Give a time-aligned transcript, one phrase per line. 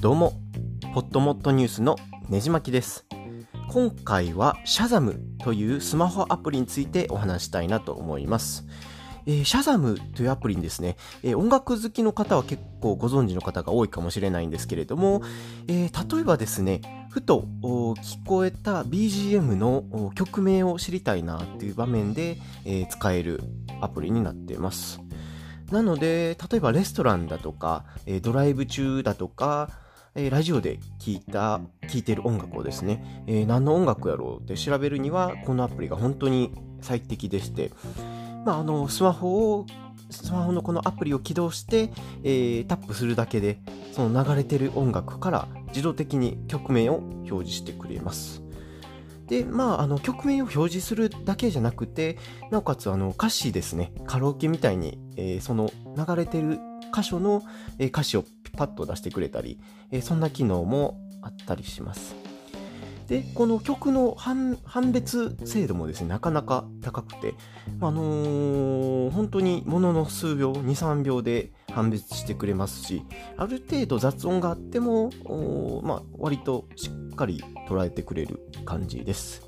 [0.00, 0.34] どうも、
[0.94, 1.96] ポッドモットニュースの
[2.28, 3.06] ねじまきです。
[3.68, 8.68] 今回はシャザムというスマホアプリについてお話したいなと思います。
[9.26, 15.22] えー、シャザムというアプリにですね、えー、音楽好きの方は結構ご存知の方が多いかもしれないんですけれども、
[15.66, 23.42] えー、例えばですね、ふと聞こえた BGM の曲名を知りたいなっていう場面で、え使える
[23.80, 25.00] アプリになっています。
[25.70, 29.70] なので、例えばレストランだとか、えドライブ中だとか、
[30.16, 37.70] えラジオで聴いた、聴いてる音楽をですね、え何の音楽やろうって調べるには、このアプリが本当に最適でして、
[38.44, 39.66] まあ、あの、スマホを、
[40.10, 41.90] スマホのこのアプリを起動して、
[42.24, 43.58] えー、タップするだけで、
[43.92, 48.42] その流れてる音楽から自動的に曲名を表示してくれます。
[49.30, 52.18] で、まあ、あの、曲名を表示するだけじゃなくて、
[52.50, 56.58] なおかつ、あの、歌詞ですね、カラオケみたいに、えー、その流れてる
[56.92, 57.44] 箇所の、
[57.78, 58.24] えー、歌詞を
[58.56, 59.60] パッと出してくれたり、
[59.92, 62.16] えー、そんな機能もあったりします。
[63.06, 64.56] で、この曲の判
[64.92, 67.34] 別精度もですね、なかなか高くて、
[67.80, 73.04] あのー、本当にものの数秒、2、3秒で判別してくれますし、
[73.36, 75.10] ある程度雑音があっても、
[75.84, 79.42] まあ、割としっかり捉えてくれる感じです。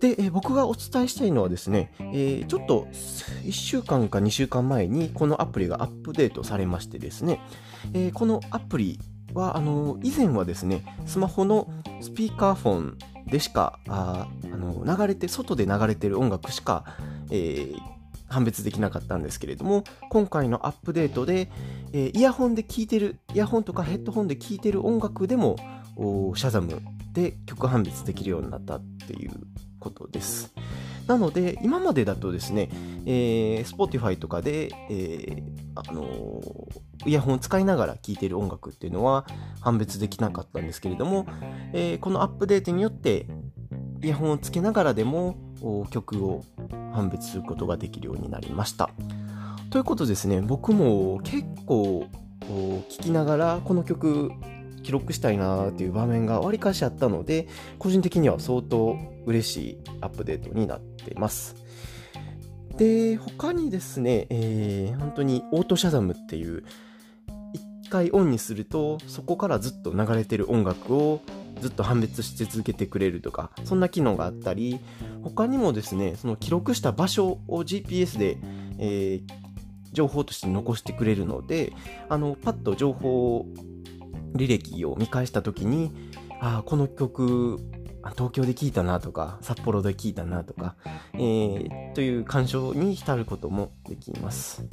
[0.00, 2.88] で、え、僕がお伝えしたいのはですね、えー、ちょっと
[3.44, 7.40] 1週間か2週間前にこのアプリがアップデートされましてですね、
[7.92, 8.98] えー、このアプリ
[9.34, 11.68] は、あの、以前はですね、スマホの
[12.00, 16.84] スピーカーフォンでしか、ああの、流れて、外で流れてる音楽しか、
[17.30, 17.78] えー、
[18.28, 21.50] 判別できなかったんですけれども、今回のアップデートで、
[21.92, 25.56] え、イヤホンで聴いてる、イヤホンとかヘッドホンで聴いてる音楽でも、
[25.96, 26.80] シャザム
[27.12, 29.32] で曲判別できるようになったっていう
[29.78, 30.52] ことです。
[31.06, 32.68] なので、今までだとですね、
[33.04, 35.42] えー、Spotify とかで、えー、
[35.74, 39.26] あのー、イヤホンを使いながら聴いている音楽っていうのは
[39.60, 41.26] 判別できなかったんですけれども、
[41.72, 43.26] えー、このアップデートによって、
[44.02, 45.36] イヤホンをつけながらでも
[45.90, 46.44] 曲を
[46.92, 48.90] 判別することができるようになりました。
[49.70, 52.06] ということですね、僕も結構
[52.48, 54.30] 聴きながらこの曲
[54.82, 57.48] 記録したいなっていう場面がわりかしあったので、
[57.78, 58.96] 個人的には相当
[59.26, 61.56] 嬉しいアップデートになってます。
[62.76, 66.64] で、他にですね、えー、本当にオートシャザムっていう、
[67.52, 71.20] 一回オンにすると、そこからずっと流れてる音楽を
[71.60, 74.80] ずっと判別し続けてくれるとか、そんな機能があったり、
[75.22, 78.38] 他にもですね、その記録した場所を GPS で、
[78.78, 79.40] えー、
[79.92, 81.72] 情報として残してくれるので、
[82.08, 83.46] あの、パッと情報
[84.34, 85.92] 履歴を見返した時に、
[86.40, 87.58] ああ、この曲、
[88.16, 90.74] 東京で聴いたなとか、札幌で聴いたなとか、
[91.14, 94.66] えー、という感傷に浸ることもできます。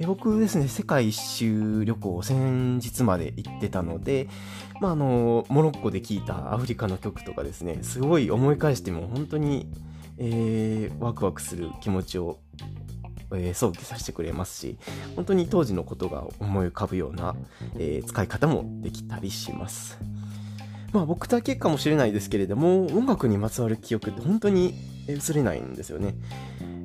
[0.00, 4.28] え僕ですね、世界一周旅行先日まで行ってたので、
[4.80, 9.70] まあ、あの、モロッコで聴いたアフリカの曲とかですね、すごい思い返しても本当に、
[10.18, 12.38] えー、ワクワクする気持ちを
[13.36, 14.76] えー、想起させてくれますし、
[15.16, 17.34] 本当に当時のことが思い浮かぶような、
[17.78, 19.98] えー、使い方もできたりします。
[20.92, 24.74] まあ僕だけかもしれないですけれども、音楽にまつわる記憶って本当に
[25.08, 26.14] 薄れないんですよね。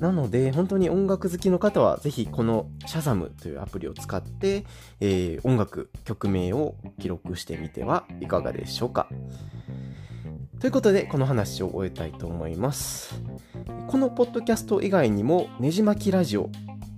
[0.00, 4.64] なので、本当に音楽好きの方は、ぜひこのシャザムというアプリを使って、
[4.98, 9.08] えー、音楽、曲名を記録してみてはいかがでしょうか。
[10.58, 13.22] ということで、この話を終えたいと思います。
[13.86, 16.50] このポッドキャスト以外にも、ねじ巻きラジオ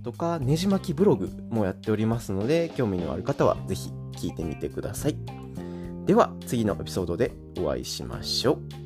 [0.03, 5.17] とか、ねじ巻きブログもやっておりますので、興味のある方は是非聞いてみてください。
[6.05, 8.84] では、次のエピソードでお会いしましょう。